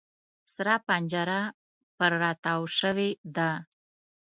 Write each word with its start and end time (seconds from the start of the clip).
سره 0.53 0.73
پنجره 0.87 1.41
پر 1.97 2.11
را 2.21 2.31
تاو 2.43 2.63
شوې 2.77 3.09
ده. 3.35 3.51